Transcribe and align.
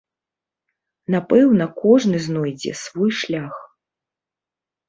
Напэўна, 1.15 1.67
кожны 1.83 2.17
знойдзе 2.29 2.71
свой 2.83 3.11
шлях. 3.21 3.55